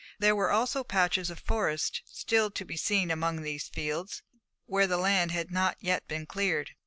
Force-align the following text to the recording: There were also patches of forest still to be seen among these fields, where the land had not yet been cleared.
There 0.17 0.35
were 0.35 0.49
also 0.49 0.83
patches 0.83 1.29
of 1.29 1.37
forest 1.39 2.01
still 2.05 2.49
to 2.49 2.65
be 2.65 2.75
seen 2.75 3.11
among 3.11 3.43
these 3.43 3.67
fields, 3.67 4.23
where 4.65 4.87
the 4.87 4.97
land 4.97 5.29
had 5.31 5.51
not 5.51 5.77
yet 5.79 6.07
been 6.07 6.25
cleared. 6.25 6.71